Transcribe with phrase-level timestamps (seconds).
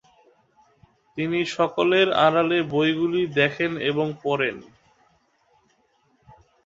[1.17, 4.57] তিনি সকলের আড়ালে বইগুলি দেখেন এবং পড়েন।